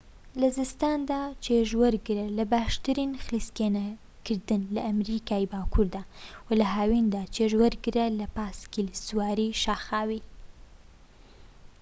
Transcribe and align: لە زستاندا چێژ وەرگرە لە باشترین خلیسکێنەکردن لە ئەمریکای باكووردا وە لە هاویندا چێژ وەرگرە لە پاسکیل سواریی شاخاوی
لە 0.41 0.47
زستاندا 0.59 1.21
چێژ 1.45 1.69
وەرگرە 1.81 2.25
لە 2.37 2.43
باشترین 2.53 3.11
خلیسکێنەکردن 3.23 4.61
لە 4.75 4.81
ئەمریکای 4.87 5.49
باكووردا 5.53 6.03
وە 6.47 6.53
لە 6.61 6.67
هاویندا 6.75 7.21
چێژ 7.35 7.51
وەرگرە 7.61 8.05
لە 8.19 8.27
پاسکیل 8.35 8.87
سواریی 9.05 9.57
شاخاوی 9.63 10.21